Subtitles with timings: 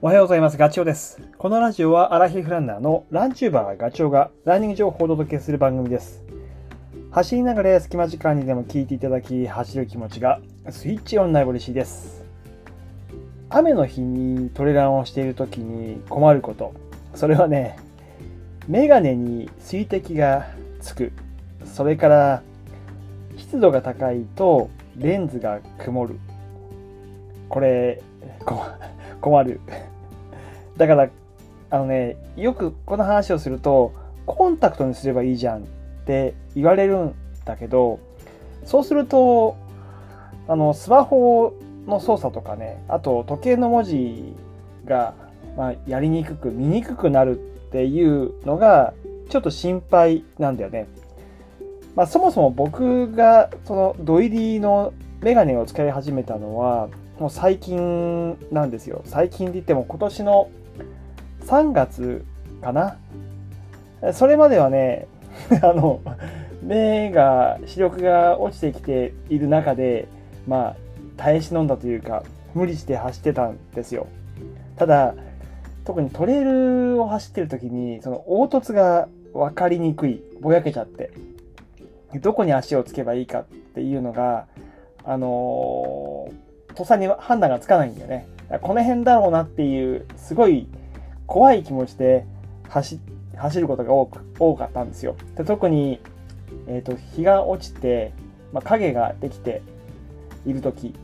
[0.00, 0.56] おはようございます。
[0.56, 1.20] ガチョウです。
[1.38, 6.22] このラジオはアラヒフランナーのランチューバーガチョウがランニング情報をお届けする番組です。
[7.10, 12.24] 走りながら隙間時間にでも聞いていただき、走る気持ちがスイッチオンになる嬉しいです。
[13.50, 16.74] 雨の日にトレランをしている時に困ること。
[17.16, 17.76] それはね、
[18.68, 20.46] メガネに水滴が
[20.80, 21.10] つく。
[21.64, 22.42] それから
[23.36, 26.20] 湿度が高いとレンズが曇る。
[27.48, 28.00] これ、
[29.20, 29.60] 困る。
[30.78, 31.10] だから、
[31.70, 33.92] あのね、よくこの話をすると、
[34.26, 35.66] コンタクトにすればいいじゃんっ
[36.06, 37.14] て言われるん
[37.44, 37.98] だけど、
[38.64, 39.56] そうすると、
[40.46, 41.52] あの、スマホ
[41.86, 44.34] の操作とかね、あと時計の文字
[44.84, 45.14] が、
[45.56, 48.94] まあ、やりにくく、見にくくなるっていうのが、
[49.28, 50.86] ちょっと心配なんだよね。
[51.96, 56.88] まあ、そもそも僕が、その、土入りのメガネを使い始めたのは、
[57.18, 59.02] もう最近なんですよ。
[59.04, 60.50] 最近って言っても今年の
[61.48, 62.24] 3月
[62.60, 62.98] かな？
[64.12, 65.08] それまではね、
[65.62, 66.00] あの、
[66.62, 70.08] 目が、視力が落ちてきている中で、
[70.46, 70.76] まあ、
[71.16, 72.22] 耐え忍んだというか、
[72.54, 74.06] 無理して走ってたんですよ。
[74.76, 75.14] ただ、
[75.84, 81.10] 特にトレイルを走ってる時に、その凹凸が分かりにくい、ぼやけちゃって、
[82.20, 84.46] どこに足をつけばいいかっていうのが、
[85.04, 88.26] あのー、とっさに判断がつかないんだよね。
[88.62, 90.68] この辺だろうなっていう、すごい
[91.28, 92.24] 怖い気持ちで
[92.68, 92.98] 走
[93.36, 95.14] 走ることが多く多かったんですよ。
[95.36, 96.00] で特に、
[96.66, 98.12] えーと、日が落ちて、
[98.52, 99.62] まあ、影ができて
[100.44, 100.94] いる時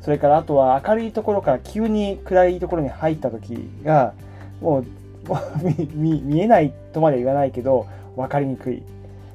[0.00, 4.14] それからあとは明るいところから急に暗いところに入った時が
[4.60, 4.86] もう
[5.94, 8.82] 見見えないとまで言わないけど分かりにくい。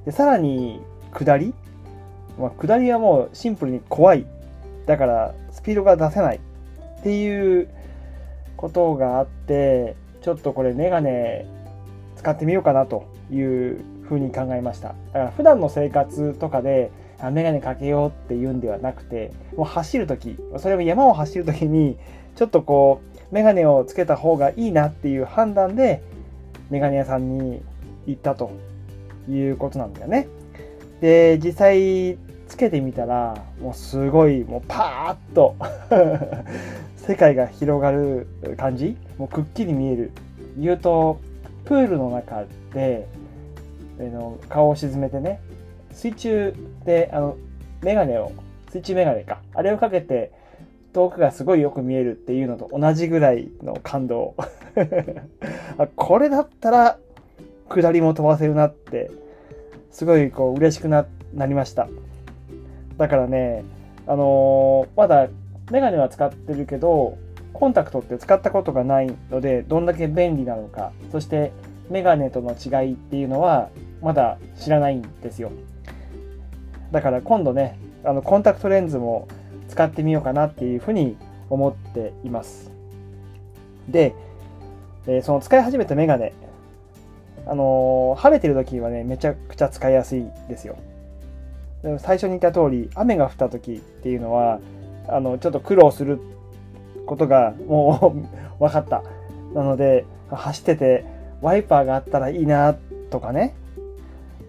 [0.06, 1.54] でさらに下り、
[2.40, 4.26] まあ、下りはもうシンプルに怖い。
[4.86, 7.68] だからスピードが出せないっていう
[8.58, 11.46] ことがあってちょっとこれメガネ
[12.18, 14.90] 使ってみようかなというふうに考えました。
[14.90, 21.98] だから普段の生活とかであメガネかけようっていうんではなくてもう走る時それも山を走る時に
[22.36, 23.02] ちょっとこ
[23.32, 26.02] うメガネをつけた方がいいなっていう判断で
[26.70, 27.62] メガネ屋さんに
[28.06, 28.52] 行ったと
[29.30, 30.28] いうことなんだよね。
[31.02, 32.18] で実際
[32.48, 35.56] つけてみたらもうすごいもうパーッと
[37.08, 38.98] 世界が広がる感じ？
[39.18, 40.12] もうくっきり見える。
[40.58, 41.22] 言うと
[41.64, 43.08] プールの中で
[43.98, 45.40] あの顔を沈めてね
[45.92, 46.54] 水中
[46.86, 47.38] であの
[47.82, 48.34] メガネを
[48.72, 49.40] 水中メガネか。
[49.54, 50.34] あれをかけて
[50.92, 54.36] 遠くがすごいよく見えるっていうのと同じぐらいの感動。
[55.96, 57.00] これだったら
[57.70, 59.12] 下りも飛ばせるなって
[59.92, 61.88] すごいこう嬉しくななりました。
[62.98, 63.64] だからね、
[64.08, 65.30] あのー、まだ
[65.72, 67.18] メガネは使ってるけど、
[67.54, 71.52] コンタクトって使ったことがないので、どんだけ便利なのか、そして
[71.90, 73.70] メガネとの違いっていうのは、
[74.02, 75.52] まだ知らないんですよ。
[76.92, 79.28] だから今度ね、あの、コンタクトレンズも
[79.68, 81.18] 使ってみようかなっていうふうに
[81.50, 82.72] 思っています。
[83.90, 84.14] で、
[85.08, 86.34] え、その使い始めたメガネ、
[87.46, 90.78] あのー、晴れてる時はね、めちゃくちゃ使いやすいですよ。
[92.00, 94.60] 最初に言った通り雨が降った時っていうのは
[95.08, 96.20] あのちょっと苦労する
[97.06, 98.14] ことがも
[98.60, 99.04] う分かった。
[99.54, 101.06] なので走ってて
[101.42, 102.76] ワイパーがあったらいいな
[103.10, 103.56] とかね、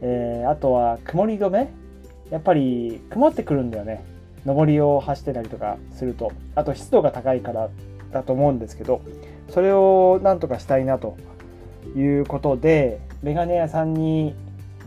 [0.03, 1.69] えー、あとは曇り止め。
[2.31, 4.05] やっぱり曇ってくるんだよね。
[4.45, 6.33] 上りを走ってたりとかすると。
[6.55, 7.71] あと湿度が高いから
[8.13, 9.01] だと思うんですけど
[9.49, 11.17] それをなんとかしたいなと
[11.97, 14.35] いうことでメガネ屋さんに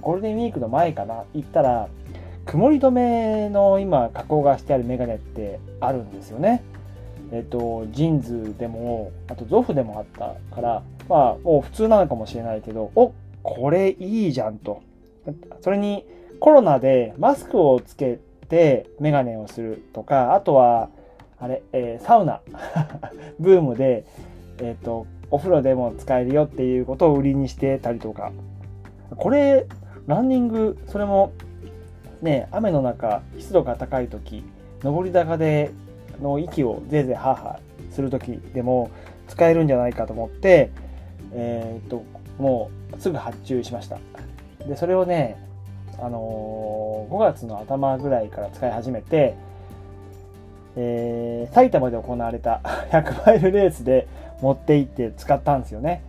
[0.01, 1.89] ゴールデンウィークの前かな行ったら
[2.45, 6.63] 曇り止めの今加工がしてあるメガネってあるんですよね。
[7.31, 13.13] えっと、ジーンズでも、あとゾフでもあったから、まあもう普通なのかもしれないけど、お
[13.43, 14.81] これいいじゃんと。
[15.61, 16.05] それに
[16.39, 18.19] コロナでマスクをつけ
[18.49, 20.89] てメガネをするとか、あとは、
[21.39, 22.41] あれ、えー、サウナ
[23.39, 24.03] ブームで、
[24.59, 28.31] えっと、お風呂でも使えるよっていうことを売りにしてたりとか。
[29.15, 29.65] これ、
[30.07, 31.31] ランニング、それも
[32.21, 34.43] ね、雨の中、湿度が高い時、
[34.83, 35.71] 上り坂で
[36.21, 38.91] の息をぜいぜいハーハーする時でも
[39.27, 40.71] 使えるんじゃないかと思って、
[41.33, 42.03] えー、っと、
[42.37, 43.97] もうすぐ発注しました。
[44.67, 45.37] で、それをね、
[45.99, 49.35] あのー、5月の頭ぐらいから使い始めて、
[50.75, 54.07] えー、埼玉で行われた 100マイルレースで
[54.41, 56.03] 持って行って使ったんですよね。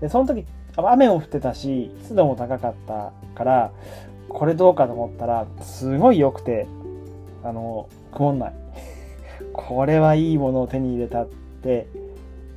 [0.00, 0.44] で、その時、
[0.76, 3.70] 雨も降ってたし、湿度も高かったから、
[4.32, 6.66] これどうかと思ったら、すごい良くて、
[7.44, 8.52] あの、曇んない。
[9.52, 11.26] これはいいものを手に入れたっ
[11.62, 11.86] て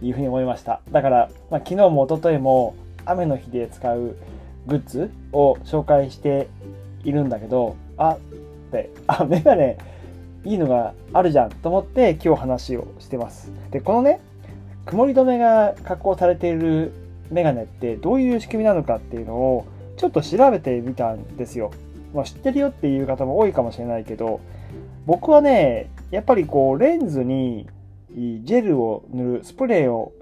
[0.01, 0.81] いうふうに思いました。
[0.91, 2.75] だから、まあ、昨日も一昨日も
[3.05, 4.15] 雨の日で使う
[4.67, 6.47] グッズを紹介して
[7.03, 8.19] いるんだけど、あっ
[8.71, 9.77] て、あ、メガネ
[10.43, 13.51] いいのがあるじゃんと思って今日話をしてます。
[13.71, 14.19] で、このね、
[14.85, 16.93] 曇り止めが加工されている
[17.31, 19.65] メガネってどういう仕組みなのかっていうのを
[19.97, 21.71] ちょっと調べてみたんですよ。
[22.13, 24.39] まあ、知ってるよっていう方も多いかもしれないけど、
[25.05, 27.67] 僕はね、やっぱりこうレンズに
[28.13, 30.13] ジェルを塗る、スプレーを、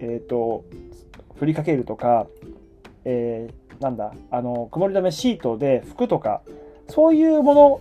[0.00, 0.64] えっ、ー、と、
[1.36, 2.26] 振りかけるとか、
[3.04, 6.42] えー、なんだ、あの、曇り止めシートで服とか、
[6.88, 7.80] そういうもの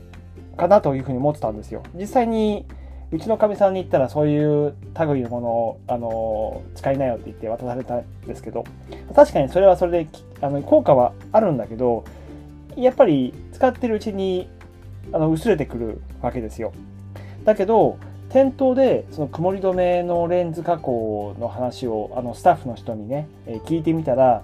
[0.56, 1.82] かなというふうに思ってたんですよ。
[1.96, 2.66] 実際に、
[3.12, 8.64] うちのかみさんに言ったらそういう類のものを、あの、使いなよって言って渡されたんですけど、
[9.16, 10.10] 確かにそれはそれで、
[10.42, 12.04] あの、効果はあるんだけど、
[12.76, 14.50] やっぱり使ってるうちに、
[15.12, 16.74] あの、薄れてくるわけですよ。
[17.44, 17.98] だけど、
[18.30, 24.44] 店頭でその曇り止めのレンズ加工の話をあのスタッフの人にね、えー、聞いてみたら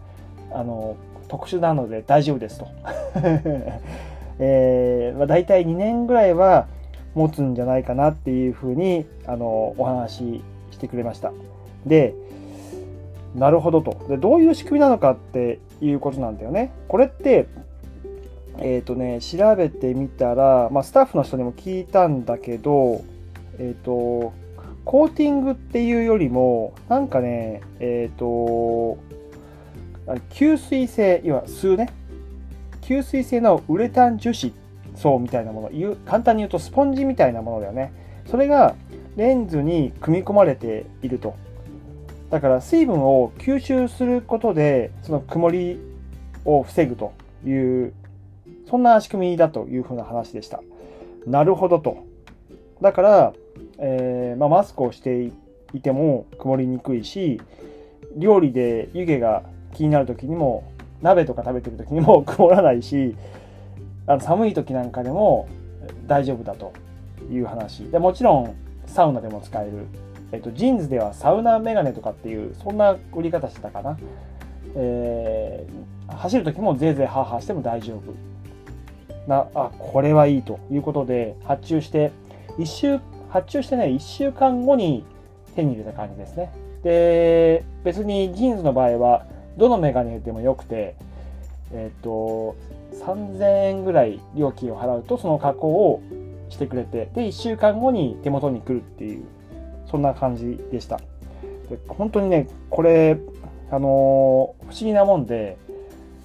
[0.52, 0.96] あの
[1.28, 2.68] 特殊なので大丈夫ですと、
[4.40, 6.68] えーまあ、大体2年ぐらいは
[7.14, 11.32] 持つんじゃないかなっていうふうにあのお話ししてくれました。
[11.86, 12.14] で
[13.36, 13.98] なるほどと。
[14.08, 17.48] でどういう仕組みなのかっていうことなんだよねこれって
[18.60, 23.04] えっ、ー、とね調べてみたら、まあ、スタッフの人にも聞いたんだけど
[23.60, 24.34] えっ、ー、と、
[24.86, 28.98] コーティングっていうよりも、なんかね、えっ、ー、と、
[30.32, 31.90] 吸水性、要は吸うね、
[32.82, 34.54] 吸水性のウレタン樹脂
[34.96, 37.94] 層みたいなもの、簡単に言うとスポンジみたいなものだよね。
[38.26, 38.76] それが
[39.16, 41.36] レンズに組み込まれていると。
[42.34, 45.80] だから水分を吸収することで、その曇り
[46.46, 47.14] を防ぐと
[47.46, 47.54] い
[47.86, 47.94] う、
[48.68, 50.64] そんな仕組みだというふうな話でした。
[51.28, 52.04] なるほどと。
[52.82, 53.34] だから、
[53.78, 55.32] えー、まあ、マスクをして
[55.76, 57.40] いても曇りにくいし
[58.18, 59.44] 料理で湯気が
[59.76, 60.64] 気になる時にも
[61.04, 63.16] 鍋とか食べてる時にも 曇らないし
[64.08, 65.48] あの寒い時なんかでも
[66.08, 66.74] 大丈夫だと
[67.32, 68.56] いう話でもちろん
[68.88, 69.86] サウナでも使える、
[70.34, 73.98] えっと、 JINSではサウナメガネとかっていうそんな売り方してたかな、
[74.76, 78.14] えー、走る時もぜいぜいハーハーしても大丈夫
[79.28, 82.12] なあこれはいいということで発注して
[82.58, 83.00] 1週
[83.34, 85.04] 発注してね、1週間後に
[85.56, 86.52] 手に入れた感じですね。
[86.84, 89.26] で、別に JINSの場合は、
[89.58, 90.96] どのメガネでもよくて、
[91.72, 92.56] えっ、ー、と、
[93.04, 96.04] 3000円ぐらい料金を払うと、その加工を
[96.50, 99.24] してくれて、で、1週間後に手元に来るっていう、
[99.94, 100.98] そんな感じでした。
[101.70, 103.20] で本当にね、これ、
[103.70, 105.56] あのー、不思議なもんで、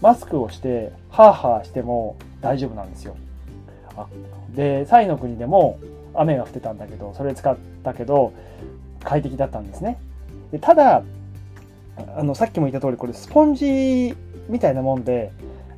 [0.00, 3.14] マスクをして、ハーハーしても大丈夫なんですよ。
[4.56, 5.78] で、サイの国でも、
[6.14, 8.32] 雨が降ってたんだけど、それ使ったけど、
[9.04, 9.98] 快適だったんですね。
[10.50, 11.02] でただ、
[12.16, 14.16] あの、さっきも言った通り、これスポンジ
[14.48, 15.30] みたいなもんで、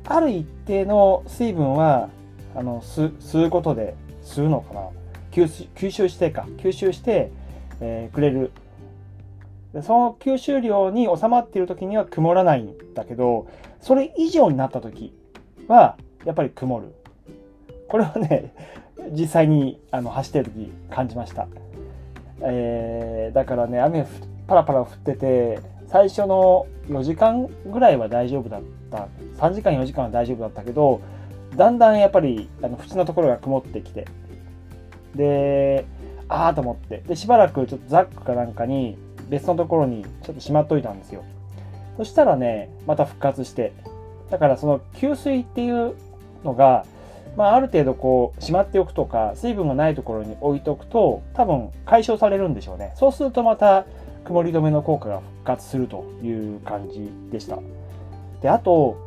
[0.05, 2.07] ある一定の水分は、
[2.55, 4.81] あの、吸うことで、吸うのかな
[5.31, 7.31] 吸吸収してか、吸収して、
[7.81, 8.51] えー、くれる。
[9.73, 13.47] でその吸収量に収まっている時には曇らないんだけど、
[13.79, 15.13] それ以上になった時
[15.67, 16.93] は、やっぱり曇る。
[17.87, 18.53] これはね、
[19.11, 21.47] 実際にあの走ってる時感じました。
[22.41, 24.05] えー、だからね、雨
[24.47, 29.07] パラパラ降ってて、最初の4時間ぐらいは大丈夫だった。
[29.37, 31.01] 3時間4時間は大丈夫だったけど、
[31.55, 34.05] だんだんやっぱりあの縁のところが曇ってきて、
[35.15, 35.85] で、
[36.31, 38.97] ああと思って、で、しばらくちょっとザックかなんかに
[39.29, 41.23] 別のところにちょっとしまっといたんですよ。
[41.97, 43.73] そしたらね、また復活して、
[44.29, 45.93] だからその給水っていう
[46.45, 46.85] のが、
[47.35, 52.93] まあ、ある程度こう、しまっておくとか、水分がないところに置いておくと、多分解消されるんでしょうね。
[52.95, 53.85] そうするとまた、
[54.23, 57.57] 曇り止めの効果が復活するという感じでした。
[58.41, 58.97] で、あと、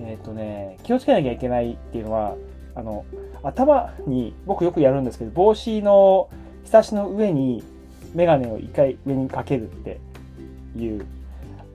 [0.00, 2.36] えっ、ー、とね、気をつけなきゃいけないっていうのは、
[2.74, 3.04] あの、
[3.42, 6.28] 頭に、僕よくやるんですけど、帽子の
[6.64, 7.62] ひさしの上に
[8.14, 10.00] メガネを一回上にかけるって
[10.76, 11.06] いう。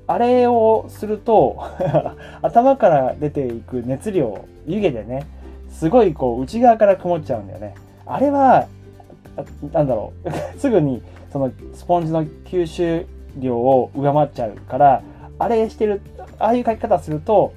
[0.08, 1.64] あれをすると
[2.42, 5.28] 頭から出ていく熱量、湯気でね、
[5.70, 7.76] すごいこう内側から曇っちゃうんだよね。
[8.08, 8.66] あれは、
[9.72, 13.06] なんだろう、 すぐにそのスポンジの吸収
[13.38, 15.04] 量を上回っちゃうから、
[15.38, 16.02] あれしてる、
[16.40, 17.54] ああいう書き方すると、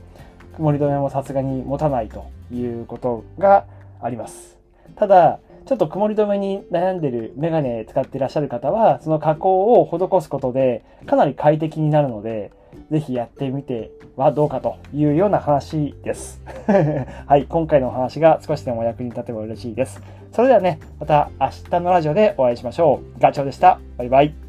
[0.57, 3.65] 曇り止めもさすがに持たないということが
[4.03, 4.59] あります。
[4.95, 12.53] ただ、ちょっと曇り止めに悩んでるメガネ使ってらっしゃる方は、その加工を施すことでかなり快適になるので、
[12.91, 16.43] ぜひやってみてはどうかというような話です。
[17.27, 20.03] はい、今回のお話が少しでもお役に立てば嬉しいです。
[20.33, 23.21] それではね、また明日のラジオでお会いしましょう。
[23.21, 23.79] ガチョウでした。
[23.99, 24.42] バイバイ。